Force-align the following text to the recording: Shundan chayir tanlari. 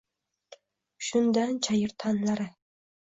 Shundan 1.09 1.53
chayir 1.67 1.95
tanlari. 2.05 2.53